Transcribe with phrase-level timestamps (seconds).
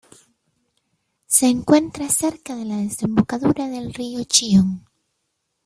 [1.27, 4.83] Se encuentra cerca de la desembocadura del río Chillón.